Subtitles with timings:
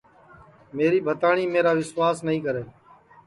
[0.77, 2.63] میری بھتاٹؔی میرا وسواس نائی کرے